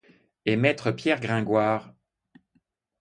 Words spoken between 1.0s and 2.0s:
Gringoire?